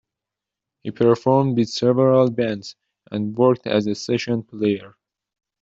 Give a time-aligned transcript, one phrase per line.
[0.81, 2.75] He performed with several bands
[3.11, 4.95] and worked as a session player.